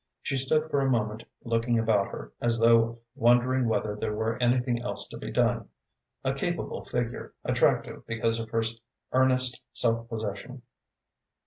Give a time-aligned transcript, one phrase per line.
[0.23, 4.81] She stood for a moment looking about her, as though wondering whether there were anything
[4.81, 5.69] else to be done,
[6.23, 8.63] a capable figure, attractive because of her
[9.13, 10.63] earnest self possession.